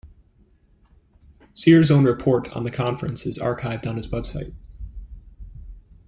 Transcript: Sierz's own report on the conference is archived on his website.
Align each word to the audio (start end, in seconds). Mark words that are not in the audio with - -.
Sierz's 1.55 1.91
own 1.91 2.05
report 2.05 2.47
on 2.53 2.63
the 2.63 2.71
conference 2.71 3.23
is 3.27 3.37
archived 3.37 3.85
on 3.85 3.97
his 3.97 4.07
website. 4.07 4.55